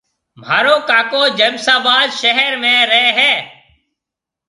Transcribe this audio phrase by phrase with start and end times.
[0.39, 3.33] مهارو ڪاڪو جمساباد شهر ۾ رهيَ هيَ۔